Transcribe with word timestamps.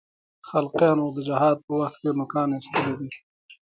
خلقیانو 0.49 1.05
د 1.15 1.17
جهاد 1.27 1.57
په 1.65 1.71
وخت 1.79 1.97
کې 2.01 2.11
نوکان 2.19 2.49
اېستلي 2.57 2.93
دي. 2.99 3.09